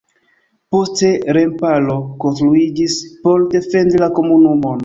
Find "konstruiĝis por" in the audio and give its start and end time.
2.25-3.47